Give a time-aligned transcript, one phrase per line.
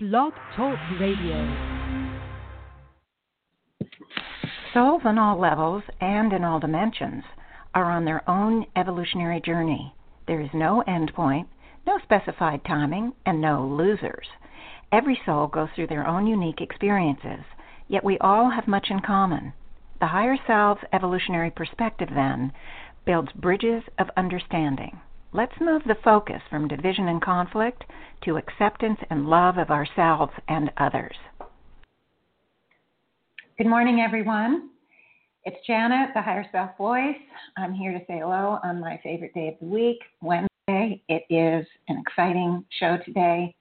[0.00, 1.34] Blog Talk Radio.
[4.72, 7.24] Souls on all levels and in all dimensions
[7.74, 9.92] are on their own evolutionary journey.
[10.28, 11.48] There is no end point,
[11.84, 14.28] no specified timing, and no losers.
[14.92, 17.44] Every soul goes through their own unique experiences,
[17.88, 19.52] yet we all have much in common.
[19.98, 22.52] The higher self's evolutionary perspective, then,
[23.04, 25.00] builds bridges of understanding.
[25.32, 27.84] Let's move the focus from division and conflict
[28.24, 31.14] to acceptance and love of ourselves and others.
[33.58, 34.70] Good morning, everyone.
[35.44, 37.20] It's Janet, the Higher Self Voice.
[37.58, 41.02] I'm here to say hello on my favorite day of the week, Wednesday.
[41.10, 43.54] It is an exciting show today.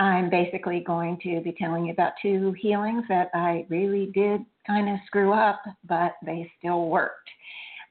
[0.00, 4.88] I'm basically going to be telling you about two healings that I really did kind
[4.88, 7.30] of screw up, but they still worked.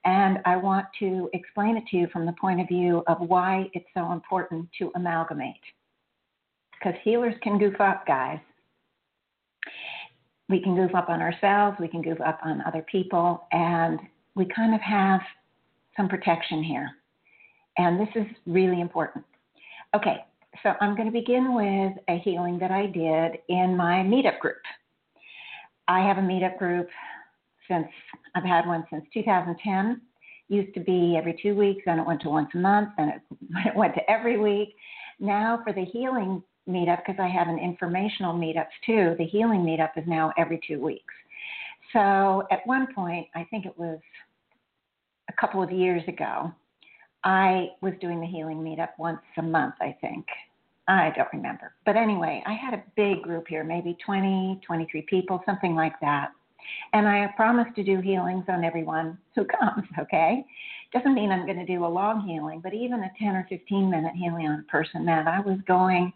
[0.04, 3.70] And I want to explain it to you from the point of view of why
[3.74, 5.62] it's so important to amalgamate.
[6.74, 8.40] Because healers can goof up, guys.
[10.50, 14.00] We can goof up on ourselves, we can goof up on other people, and
[14.36, 15.22] we kind of have
[15.96, 16.90] some protection here.
[17.78, 19.24] And this is really important.
[19.96, 20.26] Okay,
[20.64, 24.62] so I'm going to begin with a healing that I did in my meetup group.
[25.88, 26.90] I have a meetup group
[27.72, 27.88] since
[28.36, 30.02] I've had one since 2010.
[30.50, 33.22] Used to be every two weeks, then it went to once a month, then it,
[33.68, 34.76] it went to every week.
[35.20, 39.98] Now for the healing meetup, because I have an informational meetups too, the healing meetup
[39.98, 41.14] is now every two weeks.
[41.94, 44.00] So at one point, I think it was
[45.30, 46.52] a couple of years ago,
[47.24, 50.26] I was doing the healing meetup once a month, I think.
[50.88, 51.74] I don't remember.
[51.86, 56.32] But anyway, I had a big group here, maybe 20, 23 people, something like that.
[56.94, 60.46] And I promise to do healings on everyone who comes, okay?
[60.94, 63.90] Doesn't mean I'm going to do a long healing, but even a 10 or 15
[63.90, 66.12] minute healing on a person that I was going,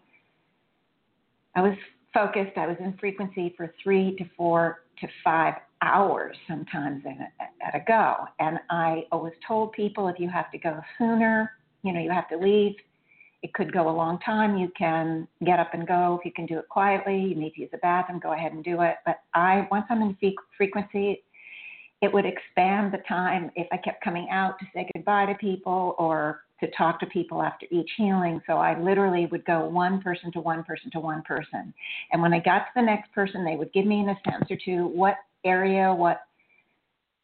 [1.54, 1.76] I was
[2.12, 7.74] focused, I was in frequency for three to four to five hours sometimes a, at
[7.74, 8.26] a go.
[8.38, 11.52] And I always told people if you have to go sooner,
[11.82, 12.76] you know, you have to leave
[13.42, 14.56] it could go a long time.
[14.56, 16.18] You can get up and go.
[16.18, 18.64] If you can do it quietly, you need to use the bathroom, go ahead and
[18.64, 18.96] do it.
[19.04, 20.16] But I, once I'm in
[20.56, 21.22] frequency,
[22.02, 25.94] it would expand the time if I kept coming out to say goodbye to people
[25.98, 28.40] or to talk to people after each healing.
[28.46, 31.72] So I literally would go one person to one person to one person.
[32.12, 34.50] And when I got to the next person, they would give me in a sentence
[34.50, 36.22] or two what area, what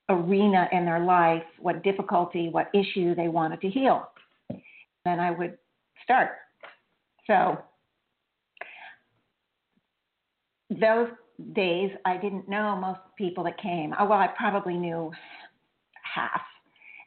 [0.08, 4.08] arena in their life, what difficulty, what issue they wanted to heal.
[5.04, 5.58] Then I would
[6.04, 6.30] start.
[7.26, 7.58] So
[10.70, 11.08] those
[11.54, 13.94] days, I didn't know most people that came.
[13.98, 15.10] Oh, well, I probably knew
[16.02, 16.42] half,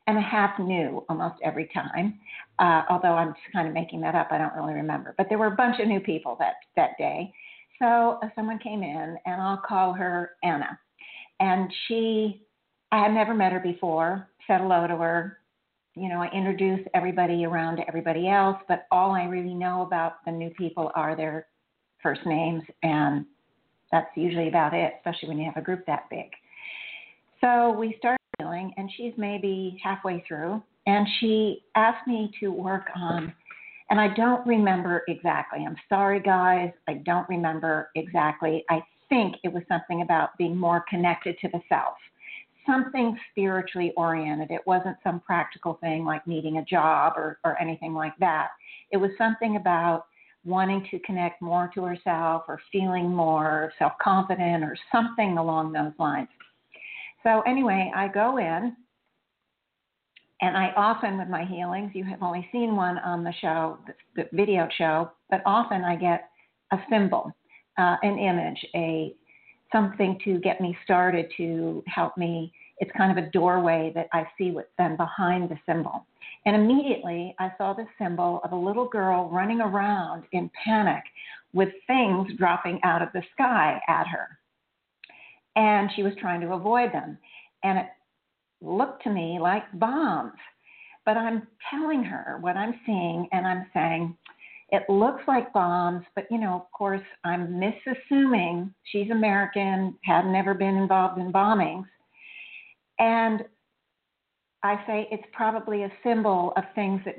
[0.07, 2.19] and a half knew almost every time.
[2.59, 5.13] Uh, although I'm just kind of making that up, I don't really remember.
[5.17, 7.31] But there were a bunch of new people that that day.
[7.79, 10.79] So uh, someone came in, and I'll call her Anna,
[11.39, 12.41] and she,
[12.91, 14.29] I had never met her before.
[14.47, 15.39] Said hello to her,
[15.95, 20.23] you know, I introduce everybody around to everybody else, but all I really know about
[20.25, 21.47] the new people are their
[22.03, 23.25] first names, and
[23.91, 26.29] that's usually about it, especially when you have a group that big.
[27.39, 32.87] So we start feeling, and she's maybe halfway through, and she asked me to work
[32.95, 33.33] on,
[33.89, 35.63] and I don't remember exactly.
[35.65, 38.65] I'm sorry, guys, I don't remember exactly.
[38.69, 41.95] I think it was something about being more connected to the self
[42.65, 44.51] something spiritually oriented.
[44.51, 48.49] It wasn't some practical thing like needing a job or, or anything like that.
[48.91, 50.05] It was something about
[50.43, 55.93] wanting to connect more to herself or feeling more self confident or something along those
[55.97, 56.29] lines.
[57.23, 58.75] So, anyway, I go in,
[60.41, 63.79] and I often, with my healings, you have only seen one on the show,
[64.15, 66.29] the video show, but often I get
[66.71, 67.31] a symbol,
[67.77, 69.15] uh, an image, a
[69.75, 72.53] something to get me started to help me.
[72.77, 76.05] It's kind of a doorway that I see what's then behind the symbol.
[76.45, 81.03] And immediately I saw the symbol of a little girl running around in panic
[81.53, 84.39] with things dropping out of the sky at her.
[85.57, 87.17] And she was trying to avoid them.
[87.63, 87.87] And it
[88.61, 90.39] looked to me like bombs.
[91.05, 94.17] But I'm telling her what I'm seeing, and I'm saying,
[94.75, 100.53] it looks like bombs, but you know, of course, I'm misassuming she's American, had never
[100.53, 101.85] been involved in bombings.
[102.99, 103.45] And
[104.63, 107.15] I say it's probably a symbol of things that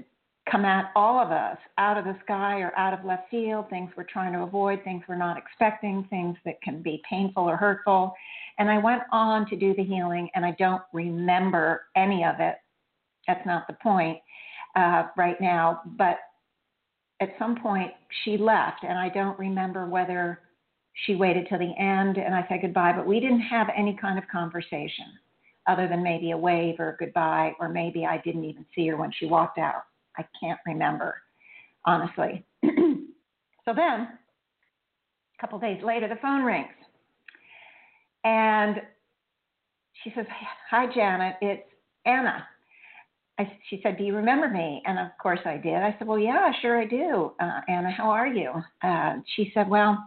[0.50, 3.90] come at all of us out of the sky or out of left field, things
[3.96, 8.12] we're trying to avoid, things we're not expecting, things that can be painful or hurtful.
[8.58, 12.56] And I went on to do the healing, and I don't remember any of it.
[13.26, 14.18] That's not the point
[14.76, 15.80] uh, right now.
[15.98, 16.18] But
[17.20, 17.92] at some point
[18.24, 20.40] she left, and I don't remember whether
[21.04, 24.18] she waited till the end and I said goodbye, but we didn't have any kind
[24.18, 25.06] of conversation
[25.66, 28.96] other than maybe a wave or a goodbye, or maybe I didn't even see her
[28.96, 29.82] when she walked out.
[30.16, 31.16] I can't remember,
[31.84, 32.44] honestly.
[32.64, 36.68] so then, a couple days later, the phone rings.
[38.24, 38.80] And
[40.02, 40.26] she says,
[40.70, 41.68] Hi, Janet, it's
[42.04, 42.46] Anna.
[43.38, 44.82] I, she said, Do you remember me?
[44.86, 45.74] And of course I did.
[45.74, 47.32] I said, Well, yeah, sure I do.
[47.40, 48.52] Uh, Anna, how are you?
[48.82, 49.98] Uh, she said, Well,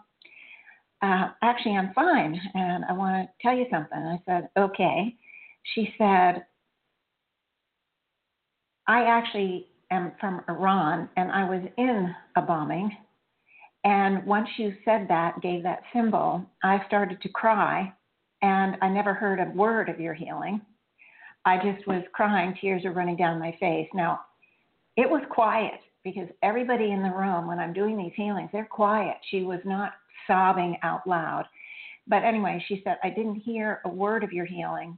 [1.02, 3.98] uh, actually, I'm fine, and I want to tell you something.
[3.98, 5.16] I said, Okay.
[5.76, 6.46] She said,
[8.88, 12.92] I actually am from Iran, and I was in a bombing.
[13.84, 17.94] And once you said that, gave that symbol, I started to cry,
[18.42, 20.62] and I never heard a word of your healing.
[21.50, 23.88] I just was crying, tears are running down my face.
[23.96, 24.22] Now,
[24.98, 29.18] it was quiet because everybody in the room, when I'm doing these healings, they're quiet.
[29.32, 29.94] She was not
[30.28, 31.46] sobbing out loud.
[32.08, 34.96] But anyway, she said, I didn't hear a word of your healing.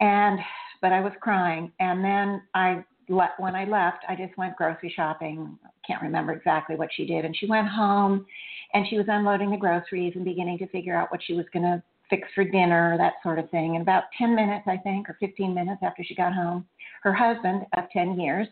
[0.00, 0.40] And,
[0.80, 1.70] but I was crying.
[1.78, 5.58] And then I when I left, I just went grocery shopping.
[5.86, 7.24] Can't remember exactly what she did.
[7.24, 8.24] And she went home
[8.72, 11.64] and she was unloading the groceries and beginning to figure out what she was going
[11.64, 11.82] to
[12.12, 13.74] fix for dinner, that sort of thing.
[13.74, 16.66] And about 10 minutes, I think, or 15 minutes after she got home,
[17.02, 18.46] her husband of 10 years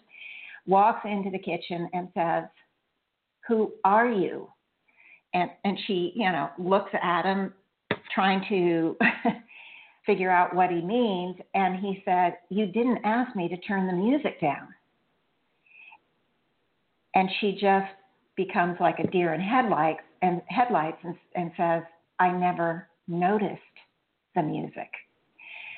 [0.67, 2.45] walks into the kitchen and says,
[3.49, 4.49] Who are you?
[5.35, 7.53] And, and she, you know, looks at him,
[8.15, 8.97] trying to
[10.07, 11.37] figure out what he means.
[11.53, 14.69] And he said, You didn't ask me to turn the music down.
[17.15, 17.93] And she just
[18.37, 21.83] becomes like a deer in headlights and headlights and, and says,
[22.19, 23.61] I never noticed
[24.35, 24.91] the music.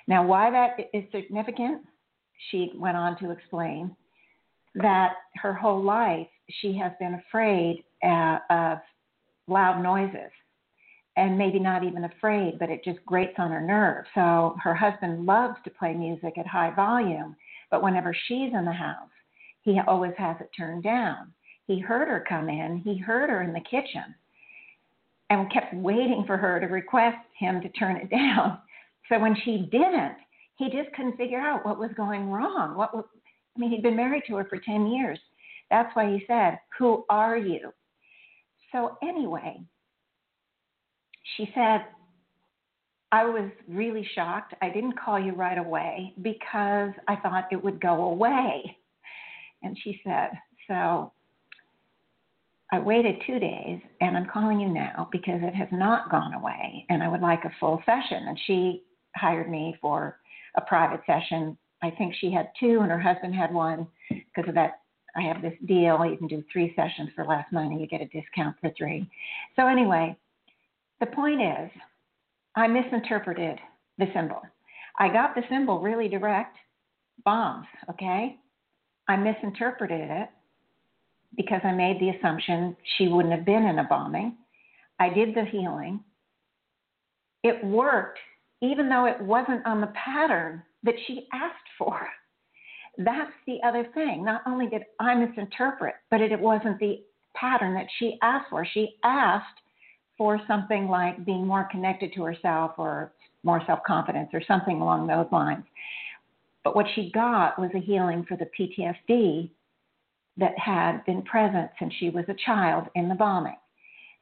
[0.06, 1.82] Now, why that is significant,
[2.50, 3.96] she went on to explain
[4.74, 6.26] that her whole life
[6.60, 8.78] she has been afraid uh, of
[9.46, 10.30] loud noises
[11.16, 14.08] and maybe not even afraid, but it just grates on her nerves.
[14.14, 17.36] So her husband loves to play music at high volume,
[17.70, 19.10] but whenever she's in the house,
[19.60, 21.32] he always has it turned down.
[21.66, 24.14] He heard her come in, he heard her in the kitchen,
[25.40, 28.58] and kept waiting for her to request him to turn it down.
[29.08, 30.16] So when she didn't,
[30.56, 32.76] he just couldn't figure out what was going wrong.
[32.76, 33.04] What was,
[33.56, 35.18] I mean, he'd been married to her for 10 years.
[35.70, 37.72] That's why he said, Who are you?
[38.70, 39.60] So, anyway,
[41.36, 41.84] she said,
[43.10, 44.54] I was really shocked.
[44.62, 48.76] I didn't call you right away because I thought it would go away.
[49.62, 50.30] And she said,
[50.68, 51.12] So
[52.72, 56.86] I waited two days and I'm calling you now because it has not gone away
[56.88, 58.28] and I would like a full session.
[58.28, 58.82] And she
[59.14, 60.18] hired me for
[60.56, 61.58] a private session.
[61.82, 64.80] I think she had two and her husband had one because of that.
[65.14, 66.02] I have this deal.
[66.06, 67.78] You can do three sessions for less money.
[67.78, 69.06] You get a discount for three.
[69.56, 70.16] So, anyway,
[71.00, 71.70] the point is,
[72.56, 73.58] I misinterpreted
[73.98, 74.40] the symbol.
[74.98, 76.56] I got the symbol really direct
[77.26, 78.36] bombs, okay?
[79.06, 80.30] I misinterpreted it
[81.36, 84.36] because I made the assumption she wouldn't have been in a bombing.
[84.98, 86.00] I did the healing.
[87.42, 88.18] It worked,
[88.60, 92.06] even though it wasn't on the pattern that she asked for.
[92.98, 94.24] That's the other thing.
[94.24, 97.02] Not only did I misinterpret, but it, wasn't the
[97.34, 98.66] pattern that she asked for.
[98.66, 99.46] She asked
[100.18, 103.12] for something like being more connected to herself or
[103.44, 105.64] more self confidence or something along those lines.
[106.64, 109.50] But what she got was a healing for the PTSD
[110.36, 113.56] that had been present since she was a child in the bombing.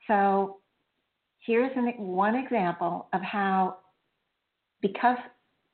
[0.06, 0.58] So
[1.46, 3.78] here's an, one example of how,
[4.82, 5.18] because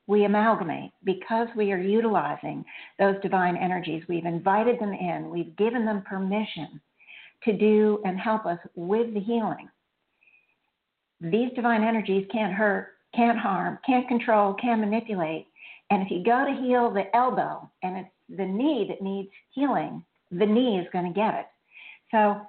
[0.05, 2.63] we amalgamate, because we are utilizing
[2.99, 6.79] those divine energies, we've invited them in, we've given them permission
[7.43, 9.69] to do and help us with the healing
[11.21, 15.47] these divine energies can't hurt, can't harm, can't control, can't manipulate.
[15.89, 20.03] And if you go to heal the elbow and it's the knee that needs healing,
[20.31, 21.45] the knee is going to get it.
[22.11, 22.41] So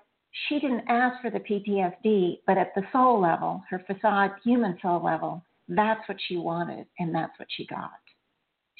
[0.48, 5.02] she didn't ask for the PTSD, but at the soul level, her facade human soul
[5.02, 7.90] level, that's what she wanted and that's what she got.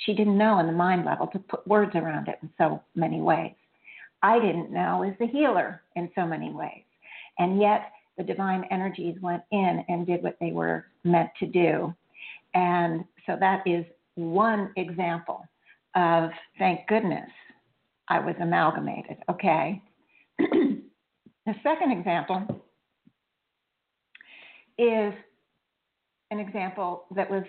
[0.07, 3.21] She didn't know in the mind level to put words around it in so many
[3.21, 3.55] ways.
[4.23, 6.85] I didn't know as the healer in so many ways.
[7.39, 11.95] And yet the divine energies went in and did what they were meant to do.
[12.55, 15.45] And so that is one example
[15.95, 17.31] of thank goodness
[18.09, 19.19] I was amalgamated.
[19.31, 19.83] Okay.
[20.39, 22.63] the second example
[24.79, 25.13] is
[26.31, 27.45] an example that was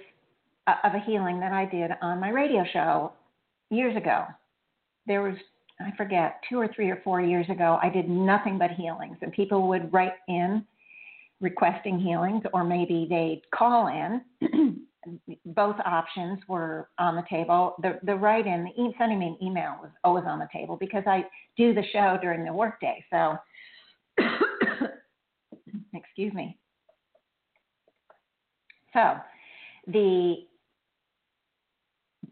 [0.67, 3.13] uh, of a healing that I did on my radio show
[3.69, 4.25] years ago.
[5.05, 5.35] There was
[5.81, 9.31] I forget, two or three or four years ago, I did nothing but healings, and
[9.31, 10.65] people would write in
[11.39, 14.21] requesting healings, or maybe they'd call in.
[15.45, 17.75] Both options were on the table.
[17.81, 20.75] The the write in, the e- sending me an email was always on the table
[20.77, 21.25] because I
[21.57, 23.03] do the show during the workday.
[23.09, 23.37] So,
[25.93, 26.57] excuse me.
[28.93, 29.15] So,
[29.87, 30.47] the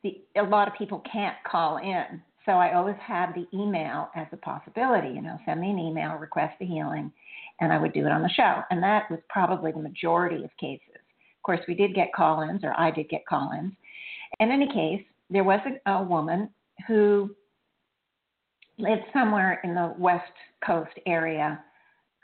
[0.03, 2.21] the a lot of people can't call in.
[2.45, 5.09] So I always have the email as a possibility.
[5.09, 7.12] You know, send me an email, request the healing,
[7.59, 8.62] and I would do it on the show.
[8.71, 10.96] And that was probably the majority of cases.
[11.47, 13.71] Course, we did get call-ins, or I did get call-ins.
[14.41, 16.49] In any case, there was a, a woman
[16.89, 17.33] who
[18.77, 20.33] lived somewhere in the West
[20.65, 21.63] Coast area.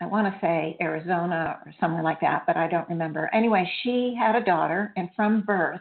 [0.02, 3.30] I want to say Arizona or somewhere like that, but I don't remember.
[3.34, 5.80] Anyway, she had a daughter, and from birth,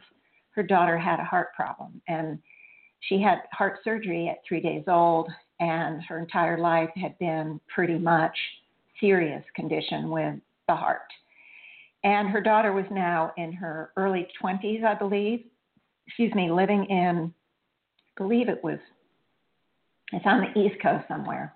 [0.53, 2.01] her daughter had a heart problem.
[2.07, 2.39] And
[3.01, 7.99] she had heart surgery at three days old, and her entire life had been pretty
[7.99, 8.39] much
[9.01, 10.37] serious condition with
[10.69, 11.01] the heart.
[12.05, 15.45] And her daughter was now in her early 20s, I believe.
[16.07, 17.33] Excuse me, living in,
[18.19, 18.79] I believe it was,
[20.13, 21.55] it's on the East Coast somewhere.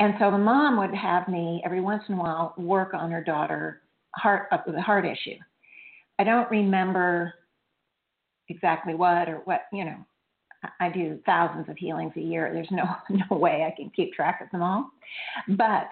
[0.00, 3.22] And so the mom would have me every once in a while work on her
[3.22, 3.82] daughter
[4.14, 5.36] heart uh, up with a heart issue.
[6.18, 7.34] I don't remember
[8.48, 9.96] exactly what or what you know
[10.80, 12.50] I do thousands of healings a year.
[12.52, 12.84] There's no
[13.30, 14.90] no way I can keep track of them all.
[15.48, 15.88] But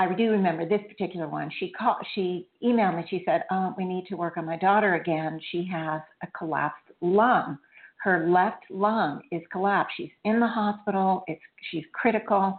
[0.00, 1.50] I do remember this particular one.
[1.58, 4.94] She called she emailed me, she said, Oh, we need to work on my daughter
[4.94, 5.38] again.
[5.52, 7.58] She has a collapsed lung.
[8.02, 9.92] Her left lung is collapsed.
[9.98, 11.22] She's in the hospital.
[11.26, 12.58] It's she's critical.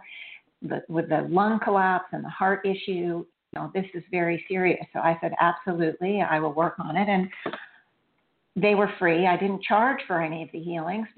[0.62, 4.86] The, with the lung collapse and the heart issue, you know, this is very serious.
[4.92, 7.08] So I said, absolutely, I will work on it.
[7.08, 7.28] And
[8.54, 9.26] they were free.
[9.26, 11.08] I didn't charge for any of the healings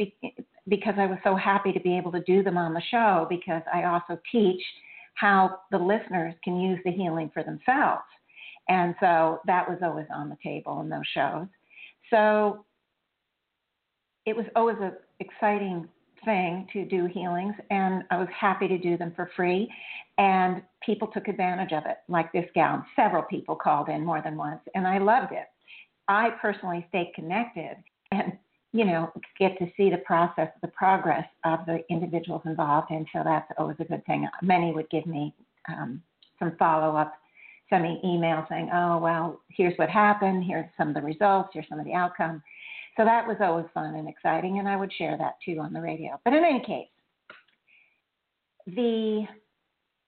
[0.68, 3.60] because I was so happy to be able to do them on the show because
[3.70, 4.62] I also teach
[5.14, 8.04] how the listeners can use the healing for themselves.
[8.68, 11.46] And so that was always on the table in those shows.
[12.10, 12.64] So
[14.26, 15.88] it was always an exciting
[16.24, 19.70] thing to do healings, and I was happy to do them for free.
[20.16, 22.84] And people took advantage of it, like this gal.
[22.96, 25.46] Several people called in more than once, and I loved it.
[26.08, 27.76] I personally stay connected
[28.12, 28.32] and
[28.74, 33.22] you know get to see the process, the progress of the individuals involved, and so
[33.24, 34.28] that's always a good thing.
[34.42, 35.32] Many would give me
[35.68, 36.02] um,
[36.40, 37.14] some follow up,
[37.70, 40.44] send me emails saying, "Oh well, here's what happened.
[40.44, 41.50] Here's some of the results.
[41.54, 42.42] Here's some of the outcome."
[42.96, 45.80] So that was always fun and exciting, and I would share that too on the
[45.80, 46.20] radio.
[46.24, 46.88] But in any case,
[48.66, 49.24] the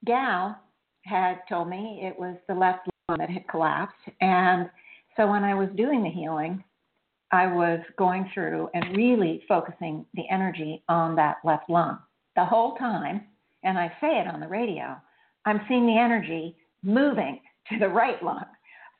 [0.04, 0.58] gal
[1.04, 4.68] had told me it was the left lung that had collapsed, and
[5.16, 6.64] so when I was doing the healing,
[7.33, 11.99] I was going through and really focusing the energy on that left lung
[12.37, 13.23] the whole time.
[13.64, 14.97] And I say it on the radio
[15.47, 17.40] I'm seeing the energy moving
[17.71, 18.45] to the right lung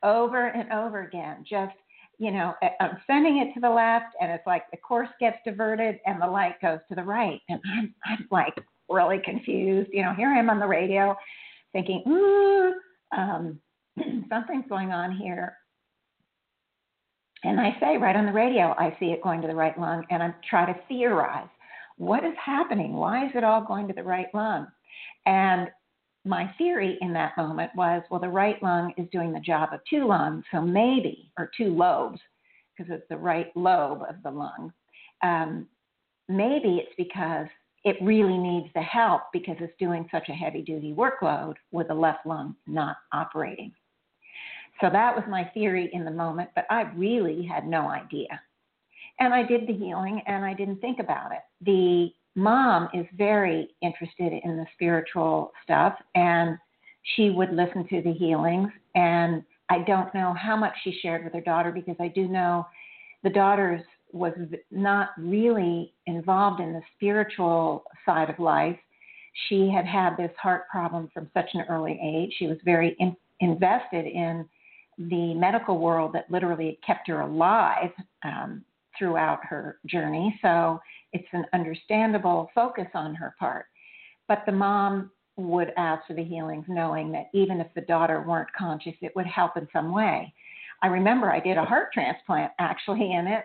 [0.03, 1.45] over and over again.
[1.49, 1.75] Just,
[2.19, 5.99] you know, I'm sending it to the left, and it's like the course gets diverted
[6.07, 7.41] and the light goes to the right.
[7.49, 8.55] And I'm, I'm like
[8.89, 9.91] really confused.
[9.93, 11.17] You know, here I am on the radio
[11.73, 12.75] thinking, ooh,
[13.17, 13.59] um,
[14.29, 15.57] something's going on here.
[17.47, 20.05] And I say right on the radio, I see it going to the right lung,
[20.11, 21.47] and I try to theorize
[21.97, 22.93] what is happening?
[22.93, 24.67] Why is it all going to the right lung?
[25.27, 25.69] And
[26.25, 29.81] my theory in that moment was well, the right lung is doing the job of
[29.89, 32.19] two lungs, so maybe, or two lobes,
[32.77, 34.73] because it's the right lobe of the lung.
[35.23, 35.69] Um,
[36.29, 37.47] maybe it's because
[37.85, 41.95] it really needs the help because it's doing such a heavy duty workload with the
[41.95, 43.73] left lung not operating.
[44.81, 48.41] So that was my theory in the moment, but I really had no idea.
[49.21, 51.41] And I did the healing and I didn't think about it.
[51.63, 56.59] The mom is very interested in the spiritual stuff and
[57.15, 58.71] she would listen to the healings.
[58.95, 62.67] And I don't know how much she shared with her daughter because I do know
[63.23, 64.33] the daughter's was
[64.71, 68.79] not really involved in the spiritual side of life.
[69.49, 72.33] She had had this heart problem from such an early age.
[72.39, 74.49] She was very in, invested in
[74.99, 77.91] the medical world that literally kept her alive
[78.25, 78.65] um,
[78.99, 80.39] throughout her journey.
[80.43, 80.81] So
[81.13, 83.67] it's an understandable focus on her part.
[84.29, 88.53] But the mom would ask for the healings, knowing that even if the daughter weren't
[88.59, 90.33] conscious, it would help in some way.
[90.83, 93.45] I remember I did a heart transplant actually in it.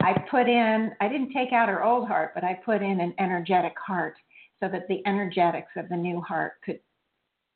[0.00, 3.14] I put in, I didn't take out her old heart, but I put in an
[3.18, 4.14] energetic heart
[4.62, 6.80] so that the energetics of the new heart could,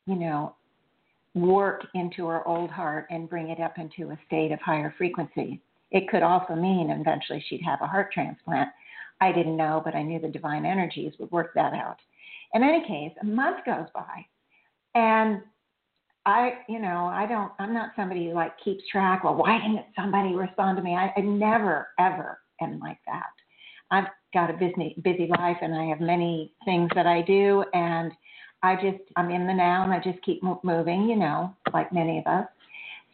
[0.06, 0.56] you know,
[1.34, 5.60] work into her old heart and bring it up into a state of higher frequency.
[5.90, 8.68] It could also mean eventually she'd have a heart transplant.
[9.20, 11.96] I didn't know, but I knew the divine energies would work that out.
[12.52, 14.24] In any case, a month goes by,
[14.94, 15.40] and
[16.26, 19.24] I, you know, I don't, I'm not somebody who like keeps track.
[19.24, 20.94] Well, why didn't somebody respond to me?
[20.94, 23.30] I, I never, ever am like that.
[23.90, 28.12] I've got a busy, busy life, and I have many things that I do, and
[28.64, 32.18] I just, I'm in the now, and I just keep moving, you know, like many
[32.18, 32.46] of us.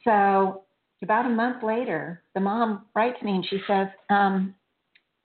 [0.04, 0.62] So
[1.02, 4.54] about a month later, the mom writes me and she says, um,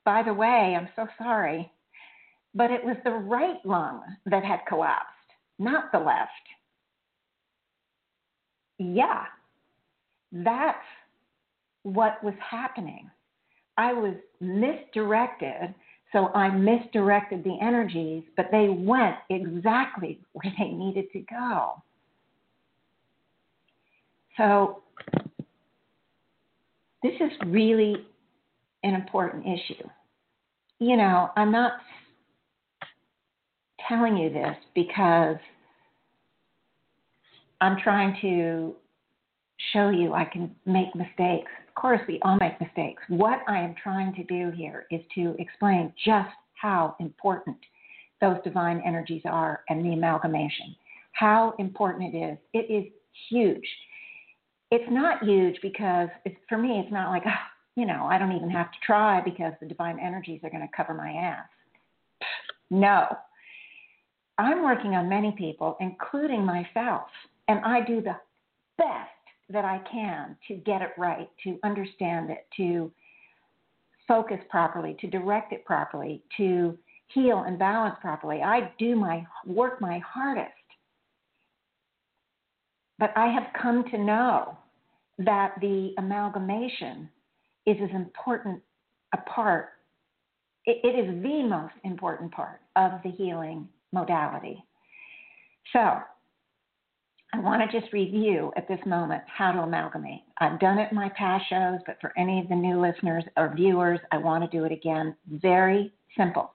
[0.04, 1.70] "By the way, I'm so sorry,
[2.54, 6.30] but it was the right lung that had collapsed, not the left."
[8.78, 9.24] yeah,
[10.32, 10.78] that's
[11.82, 13.10] what was happening.
[13.78, 15.74] I was misdirected,
[16.12, 21.82] so I misdirected the energies, but they went exactly where they needed to go.
[24.36, 24.82] So,
[27.02, 28.06] this is really
[28.82, 29.88] an important issue.
[30.78, 31.72] You know, I'm not
[33.88, 35.36] telling you this because
[37.60, 38.74] I'm trying to
[39.72, 41.50] show you I can make mistakes.
[41.68, 43.02] Of course, we all make mistakes.
[43.08, 47.56] What I am trying to do here is to explain just how important
[48.20, 50.74] those divine energies are and the amalgamation.
[51.12, 52.38] How important it is.
[52.52, 52.90] It is
[53.28, 53.66] huge.
[54.70, 57.30] It's not huge because it's, for me, it's not like, oh,
[57.76, 60.76] you know, I don't even have to try because the divine energies are going to
[60.76, 61.46] cover my ass.
[62.70, 63.06] No.
[64.38, 67.08] I'm working on many people, including myself
[67.48, 68.16] and I do the
[68.76, 69.10] best
[69.50, 72.90] that I can to get it right, to understand it, to
[74.08, 76.76] focus properly, to direct it properly, to
[77.08, 78.42] heal and balance properly.
[78.42, 80.52] I do my work my hardest.
[82.98, 84.56] But I have come to know
[85.18, 87.08] that the amalgamation
[87.66, 88.62] is as important
[89.12, 89.70] a part,
[90.64, 94.62] it, is the most important part of the healing modality.
[95.72, 95.98] So,
[97.36, 100.22] I want to just review at this moment how to amalgamate.
[100.38, 103.52] I've done it in my past shows, but for any of the new listeners or
[103.54, 105.14] viewers, I want to do it again.
[105.30, 106.54] Very simple.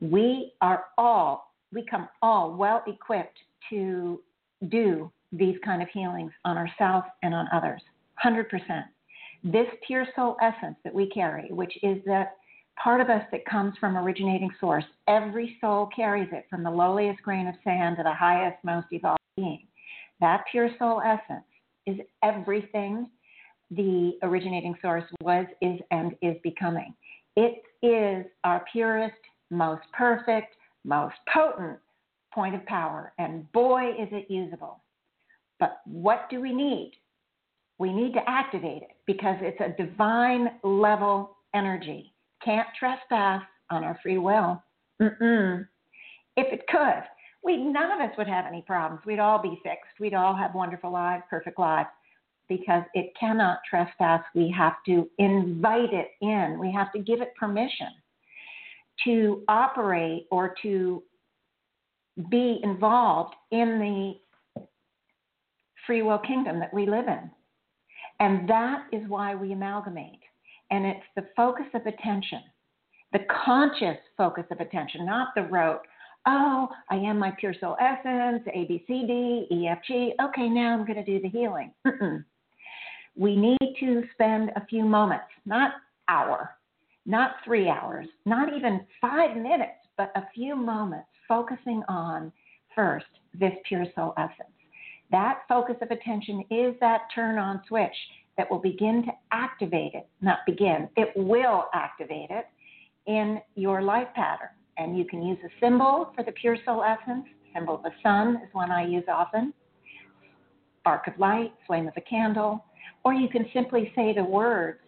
[0.00, 3.38] We are all, we come all well equipped
[3.70, 4.20] to
[4.68, 7.80] do these kind of healings on ourselves and on others.
[8.24, 8.46] 100%.
[9.44, 12.32] This pure soul essence that we carry, which is that
[12.82, 17.22] part of us that comes from originating source, every soul carries it from the lowliest
[17.22, 19.66] grain of sand to the highest, most evolved being.
[20.20, 21.44] That pure soul essence
[21.86, 23.08] is everything
[23.70, 26.94] the originating source was, is, and is becoming.
[27.36, 29.14] It is our purest,
[29.50, 30.54] most perfect,
[30.84, 31.78] most potent
[32.34, 34.82] point of power, and boy, is it usable.
[35.58, 36.92] But what do we need?
[37.78, 42.12] We need to activate it because it's a divine level energy.
[42.44, 44.62] Can't trespass on our free will.
[45.00, 45.66] Mm-mm.
[46.36, 47.02] If it could,
[47.42, 49.02] we none of us would have any problems.
[49.06, 49.98] We'd all be fixed.
[49.98, 51.88] We'd all have wonderful lives, perfect lives,
[52.48, 54.22] because it cannot trespass.
[54.34, 56.58] We have to invite it in.
[56.58, 57.88] We have to give it permission
[59.04, 61.02] to operate or to
[62.30, 64.64] be involved in the
[65.86, 67.30] free will kingdom that we live in.
[68.18, 70.20] And that is why we amalgamate.
[70.70, 72.42] And it's the focus of attention,
[73.12, 75.80] the conscious focus of attention, not the rote
[76.26, 80.12] oh, I am my pure soul essence, A, B, C, D, E, F, G.
[80.22, 81.72] Okay, now I'm going to do the healing.
[83.16, 85.72] we need to spend a few moments, not
[86.08, 86.56] hour,
[87.06, 92.32] not three hours, not even five minutes, but a few moments focusing on
[92.74, 93.06] first
[93.38, 94.50] this pure soul essence.
[95.10, 97.96] That focus of attention is that turn on switch
[98.36, 102.46] that will begin to activate it, not begin, it will activate it
[103.06, 104.48] in your life pattern.
[104.76, 107.26] And you can use a symbol for the pure soul essence.
[107.54, 109.52] Symbol of the sun is one I use often.
[110.80, 112.64] Spark of light, flame of a candle.
[113.04, 114.78] Or you can simply say the words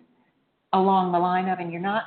[0.73, 2.05] along the line of, and you're not,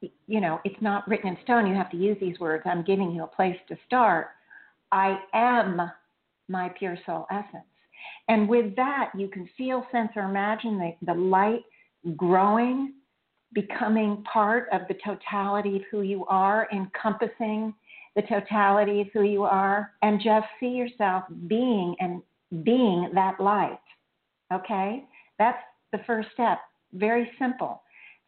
[0.00, 1.66] you know, it's not written in stone.
[1.66, 2.62] You have to use these words.
[2.66, 4.28] I'm giving you a place to start.
[4.90, 5.90] I am
[6.48, 7.64] my pure soul essence.
[8.28, 11.62] And with that, you can feel, sense, or imagine the, the light
[12.16, 12.94] growing
[13.54, 17.74] becoming part of the totality of who you are, encompassing
[18.16, 22.22] the totality of who you are, and just see yourself being and
[22.64, 23.78] being that light.
[24.52, 25.04] Okay?
[25.38, 25.58] That's
[25.92, 26.58] the first step.
[26.92, 27.82] Very simple.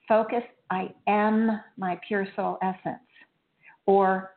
[0.08, 2.98] Focus, I am my pure soul essence.
[3.87, 4.30] Or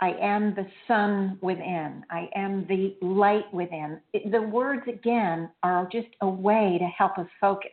[0.00, 2.04] I am the sun within.
[2.10, 4.00] I am the light within.
[4.14, 7.70] It, the words, again, are just a way to help us focus,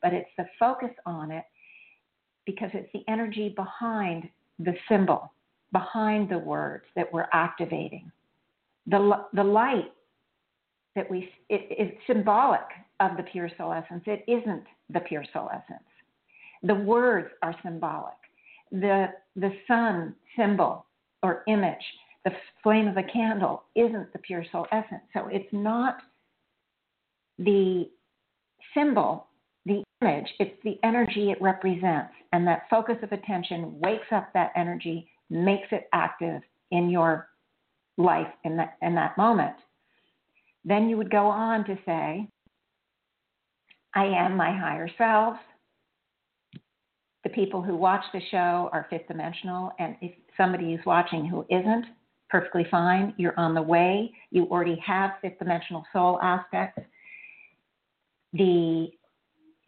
[0.00, 1.44] but it's the focus on it
[2.48, 4.26] because it's the energy behind
[4.58, 5.30] the symbol,
[5.70, 8.10] behind the words that we're activating.
[8.86, 9.92] The, the light
[10.96, 12.62] that we, it, it's symbolic
[13.00, 14.02] of the pure soul essence.
[14.06, 15.84] It isn't the pure soul essence.
[16.62, 18.14] The words are symbolic.
[18.72, 20.86] The, the sun symbol
[21.22, 21.84] or image,
[22.24, 22.32] the
[22.62, 25.02] flame of a candle, isn't the pure soul essence.
[25.12, 25.98] So it's not
[27.38, 27.90] the
[28.72, 29.27] symbol,
[30.00, 32.12] image, it's the energy it represents.
[32.32, 37.28] And that focus of attention wakes up that energy, makes it active in your
[37.96, 39.56] life in that, in that moment.
[40.64, 42.28] Then you would go on to say,
[43.94, 45.36] I am my higher self.
[47.24, 51.44] The people who watch the show are fifth dimensional, and if somebody is watching who
[51.50, 51.86] isn't,
[52.30, 53.14] perfectly fine.
[53.16, 54.12] You're on the way.
[54.30, 56.82] You already have fifth dimensional soul aspects.
[58.34, 58.88] The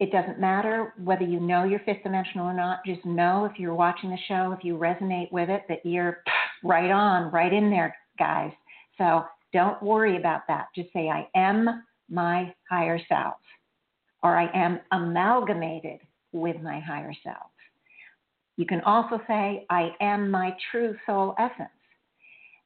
[0.01, 2.79] it doesn't matter whether you know you're fifth dimensional or not.
[2.83, 6.23] Just know if you're watching the show, if you resonate with it, that you're
[6.63, 8.51] right on, right in there, guys.
[8.97, 10.69] So don't worry about that.
[10.75, 13.35] Just say, I am my higher self,
[14.23, 15.99] or I am amalgamated
[16.31, 17.51] with my higher self.
[18.57, 21.69] You can also say, I am my true soul essence.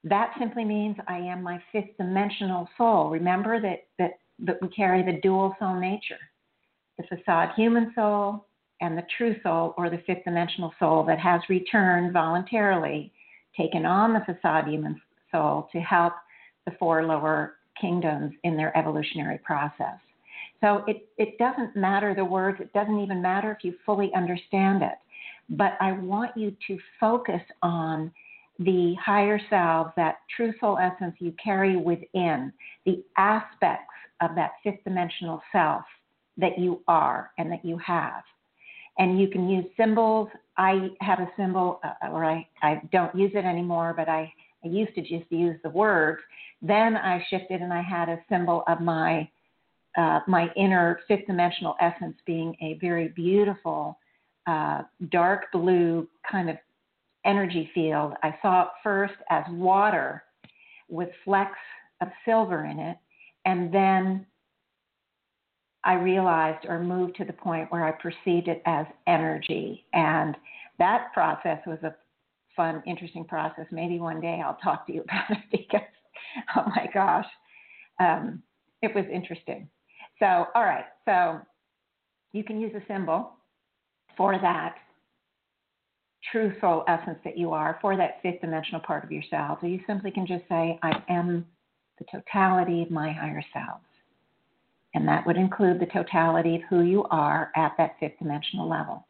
[0.06, 3.10] That simply means I am my fifth dimensional soul.
[3.10, 6.16] Remember that, that, that we carry the dual soul nature
[6.98, 8.46] the facade human soul
[8.82, 13.12] and the true soul, or the fifth dimensional soul that has returned voluntarily,
[13.56, 15.00] taken on the facade human
[15.32, 16.14] soul to help
[16.66, 19.98] the four lower kingdoms in their evolutionary process.
[20.62, 24.82] So it, it doesn't matter the words, it doesn't even matter if you fully understand
[24.84, 24.96] it.
[25.50, 28.12] But I want you to focus on
[28.60, 32.52] the higher self, that true soul essence you carry within,
[32.86, 35.84] the aspects of that fifth dimensional self
[36.38, 38.24] that you are and that you have.
[38.98, 40.30] And you can use symbols.
[40.58, 44.32] I have a symbol, uh, or I, I don't use it anymore, but I,
[44.64, 46.22] I used to just use the words.
[46.62, 49.30] Then I shifted and I had a symbol of my
[49.98, 53.98] uh, my inner fifth dimensional essence being a very beautiful
[54.46, 56.58] uh, dark blue kind of
[57.26, 58.14] energy field.
[58.22, 60.24] I saw it first as water
[60.90, 61.58] with flecks
[62.02, 62.98] of silver in it,
[63.46, 64.26] and then
[65.86, 69.86] I realized or moved to the point where I perceived it as energy.
[69.94, 70.36] And
[70.80, 71.96] that process was a
[72.56, 73.66] fun, interesting process.
[73.72, 75.82] Maybe one day I'll talk to you about it because,
[76.56, 77.28] oh my gosh,
[78.00, 78.42] um,
[78.82, 79.70] it was interesting.
[80.20, 81.40] So, all right, so
[82.34, 83.32] you can use a symbol
[84.18, 84.76] for that
[86.32, 89.60] true soul essence that you are, for that fifth dimensional part of yourself.
[89.62, 91.46] So you simply can just say, I am
[92.00, 93.82] the totality of my higher self.
[94.96, 99.06] And that would include the totality of who you are at that fifth dimensional level.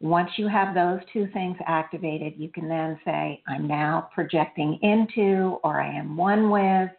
[0.00, 5.58] Once you have those two things activated, you can then say, I'm now projecting into
[5.64, 6.90] or I am one with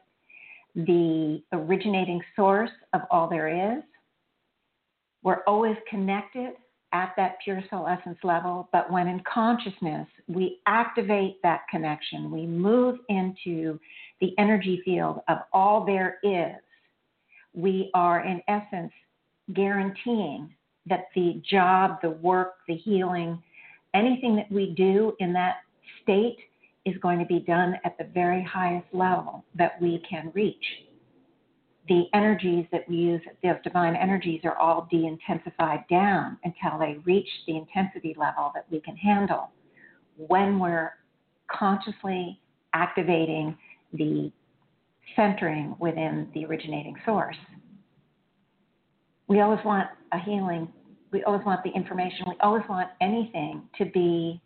[0.76, 3.84] the originating source of all there is.
[5.22, 6.54] We're always connected
[6.94, 12.48] at that pure soul essence level, but when in consciousness, we activate that connection, we
[12.48, 13.80] move into
[14.20, 16.56] the energy field of all there is,
[17.54, 18.92] we are in essence
[19.54, 20.54] guaranteeing
[20.86, 23.42] that the job, the work, the healing,
[23.94, 25.58] anything that we do in that
[26.04, 26.38] state
[26.86, 30.64] is going to be done at the very highest level that we can reach.
[31.90, 36.98] The energies that we use, those divine energies, are all de intensified down until they
[37.06, 39.52] reach the intensity level that we can handle.
[40.18, 40.92] When we're
[41.50, 42.40] consciously
[42.74, 43.58] activating
[43.94, 44.32] the
[45.16, 47.38] centering within the originating source.
[49.28, 50.70] We always want a healing,
[51.12, 54.42] we always want the information, we always want anything to be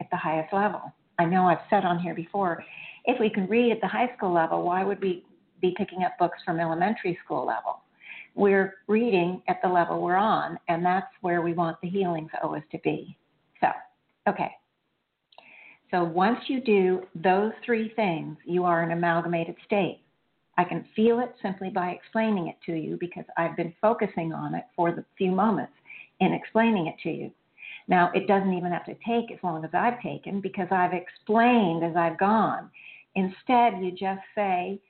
[0.00, 0.80] at the highest level.
[1.18, 2.64] I know I've said on here before,
[3.04, 5.24] if we can read at the high school level, why would we
[5.64, 7.80] be picking up books from elementary school level.
[8.34, 12.62] We're reading at the level we're on, and that's where we want the healings always
[12.72, 13.16] to be.
[13.60, 13.68] So,
[14.28, 14.50] okay.
[15.90, 20.00] So once you do those three things, you are an amalgamated state.
[20.56, 24.54] I can feel it simply by explaining it to you because I've been focusing on
[24.54, 25.72] it for the few moments
[26.20, 27.30] in explaining it to you.
[27.88, 31.84] Now, it doesn't even have to take as long as I've taken because I've explained
[31.84, 32.70] as I've gone.
[33.14, 34.80] Instead, you just say,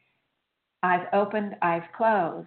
[0.82, 2.46] I've opened, I've closed.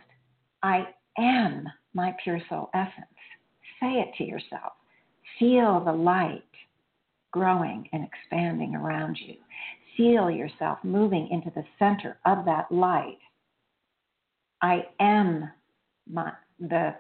[0.64, 3.06] I am my pure soul essence.
[3.80, 4.74] Say it to yourself.
[5.40, 6.44] Feel the light
[7.32, 9.36] growing and expanding around you.
[9.98, 13.18] Feel yourself moving into the center of that light.
[14.62, 15.52] I am
[16.10, 16.96] my, the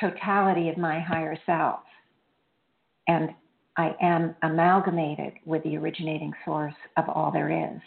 [0.00, 1.80] totality of my higher self.
[3.08, 3.30] and
[3.76, 7.80] I am amalgamated with the originating source of all there is.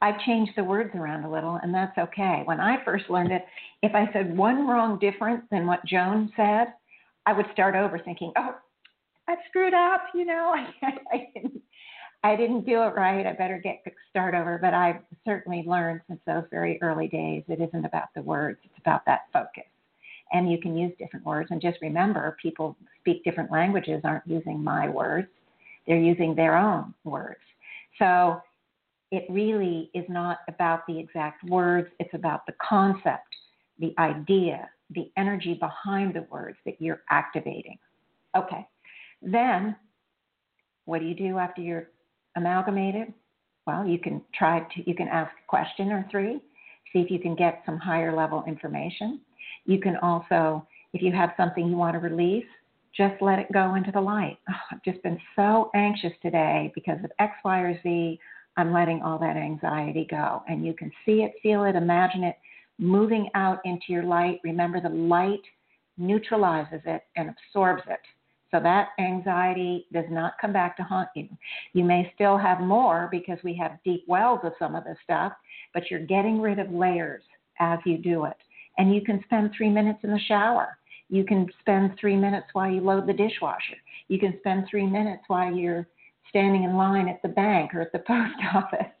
[0.00, 2.42] I've changed the words around a little, and that's okay.
[2.44, 3.44] When I first learned it,
[3.82, 6.74] if I said one wrong different than what Joan said,
[7.26, 8.54] I would start over thinking, oh,
[9.28, 11.62] I screwed up, you know, I, I, didn't,
[12.24, 13.26] I didn't do it right.
[13.26, 14.58] I better get start over.
[14.58, 18.78] But I've certainly learned since those very early days, it isn't about the words; it's
[18.78, 19.64] about that focus.
[20.32, 21.50] And you can use different words.
[21.50, 25.28] And just remember, people speak different languages aren't using my words;
[25.86, 27.40] they're using their own words.
[27.98, 28.40] So
[29.12, 33.36] it really is not about the exact words; it's about the concept,
[33.78, 37.78] the idea, the energy behind the words that you're activating.
[38.34, 38.66] Okay.
[39.20, 39.76] Then,
[40.86, 41.90] what do you do after you're
[42.36, 43.12] amalgamated?
[43.66, 46.40] Well, you can try to, you can ask a question or three,
[46.92, 49.20] see if you can get some higher level information.
[49.64, 52.44] You can also, if you have something you want to release,
[52.96, 54.38] just let it go into the light.
[54.48, 58.20] Oh, I've just been so anxious today because of X, Y, or Z.
[58.56, 60.42] I'm letting all that anxiety go.
[60.48, 62.36] And you can see it, feel it, imagine it
[62.78, 64.40] moving out into your light.
[64.44, 65.42] Remember, the light
[65.96, 68.00] neutralizes it and absorbs it.
[68.54, 71.28] So that anxiety does not come back to haunt you.
[71.72, 75.32] You may still have more because we have deep wells of some of this stuff,
[75.72, 77.24] but you're getting rid of layers
[77.58, 78.36] as you do it.
[78.78, 80.78] And you can spend three minutes in the shower.
[81.08, 83.76] You can spend three minutes while you load the dishwasher.
[84.06, 85.88] You can spend three minutes while you're
[86.28, 88.92] standing in line at the bank or at the post office,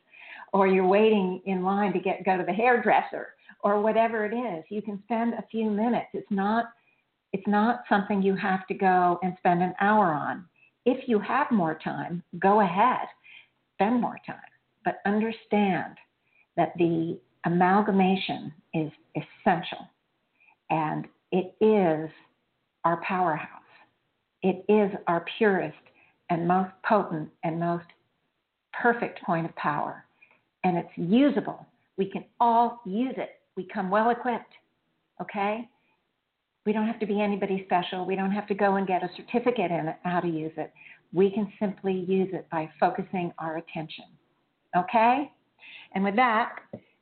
[0.52, 4.64] or you're waiting in line to get go to the hairdresser, or whatever it is.
[4.68, 6.08] You can spend a few minutes.
[6.12, 6.66] It's not
[7.34, 10.44] it's not something you have to go and spend an hour on.
[10.86, 13.08] If you have more time, go ahead,
[13.74, 14.36] spend more time.
[14.84, 15.96] But understand
[16.56, 19.88] that the amalgamation is essential
[20.70, 22.08] and it is
[22.84, 23.48] our powerhouse.
[24.44, 25.74] It is our purest
[26.30, 27.86] and most potent and most
[28.72, 30.04] perfect point of power.
[30.62, 31.66] And it's usable.
[31.96, 33.40] We can all use it.
[33.56, 34.54] We come well equipped.
[35.20, 35.68] Okay?
[36.66, 38.06] We don't have to be anybody special.
[38.06, 40.72] We don't have to go and get a certificate in how to use it.
[41.12, 44.06] We can simply use it by focusing our attention.
[44.76, 45.30] Okay?
[45.94, 46.56] And with that,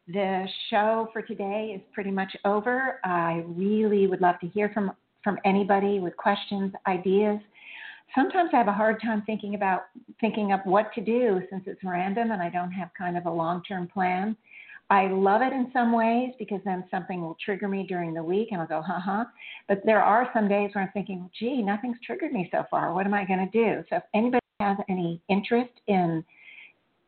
[0.08, 2.98] the show for today is pretty much over.
[3.04, 7.38] I really would love to hear from, from anybody with questions, ideas.
[8.14, 9.84] Sometimes I have a hard time thinking about
[10.20, 13.30] thinking up what to do since it's random and I don't have kind of a
[13.30, 14.36] long-term plan.
[14.92, 18.48] I love it in some ways because then something will trigger me during the week
[18.50, 19.24] and I'll go, huh, huh.
[19.66, 22.92] But there are some days where I'm thinking, gee, nothing's triggered me so far.
[22.92, 23.82] What am I going to do?
[23.88, 26.22] So if anybody has any interest in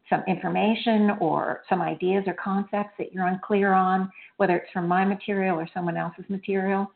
[0.08, 5.04] some information or some ideas or concepts that you're unclear on, whether it's from my
[5.04, 6.90] material or someone else's material,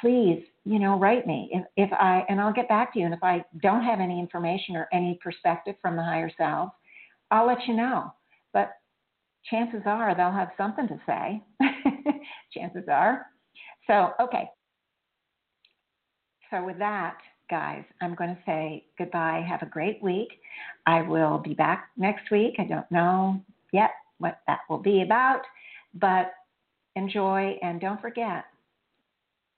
[0.00, 1.48] please, you know, write me.
[1.52, 3.04] If, if I and I'll get back to you.
[3.04, 6.72] And if I don't have any information or any perspective from the higher self,
[7.30, 8.12] I'll let you know.
[9.50, 11.42] Chances are they'll have something to say.
[12.54, 13.26] chances are.
[13.86, 14.48] So, okay.
[16.50, 17.16] So, with that,
[17.50, 19.44] guys, I'm going to say goodbye.
[19.46, 20.28] Have a great week.
[20.86, 22.54] I will be back next week.
[22.58, 23.40] I don't know
[23.72, 25.42] yet what that will be about,
[25.94, 26.32] but
[26.96, 28.44] enjoy and don't forget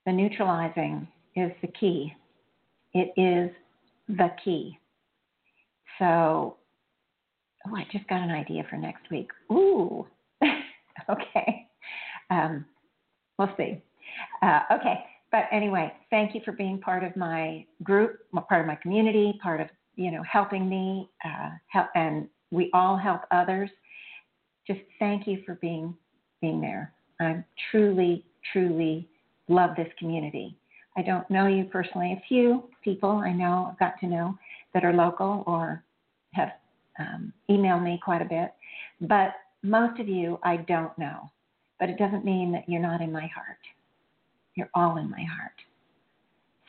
[0.05, 2.13] the neutralizing is the key.
[2.93, 3.51] It is
[4.07, 4.79] the key.
[5.99, 6.55] So,
[7.69, 9.29] oh, I just got an idea for next week.
[9.51, 10.05] Ooh,
[11.09, 11.67] okay.
[12.29, 12.65] Um,
[13.37, 13.81] we'll see.
[14.41, 18.75] Uh, okay, but anyway, thank you for being part of my group, part of my
[18.75, 23.69] community, part of you know helping me, uh, help, and we all help others.
[24.65, 25.95] Just thank you for being
[26.41, 26.93] being there.
[27.19, 29.07] I truly, truly
[29.47, 30.57] love this community.
[30.97, 32.13] I don't know you personally.
[32.13, 34.37] A few people I know, I've got to know
[34.73, 35.83] that are local or
[36.33, 36.49] have
[36.99, 38.53] um, email me quite a bit,
[39.01, 39.33] but
[39.63, 41.29] most of you I don't know.
[41.79, 43.59] But it doesn't mean that you're not in my heart.
[44.55, 45.53] You're all in my heart.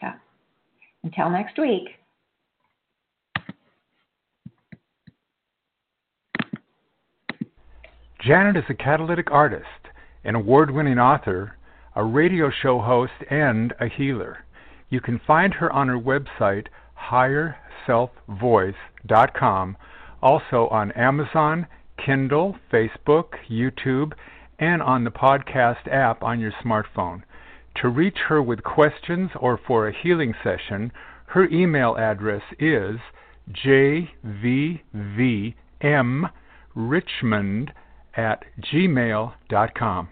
[0.00, 0.08] So
[1.02, 1.88] until next week.
[8.20, 9.64] Janet is a catalytic artist,
[10.24, 11.56] an award winning author,
[11.94, 14.44] a radio show host, and a healer.
[14.90, 16.66] You can find her on her website,
[17.10, 19.76] higherselfvoice.com
[20.22, 21.66] also on Amazon,
[22.04, 24.12] Kindle, Facebook, YouTube,
[24.58, 27.22] and on the podcast app on your smartphone.
[27.82, 30.90] To reach her with questions or for a healing session,
[31.26, 32.96] her email address is
[33.52, 35.52] jvvmrichmond
[38.16, 40.08] at gmail.com.